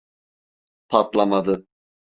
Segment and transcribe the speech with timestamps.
[0.89, 1.65] Patlamadı.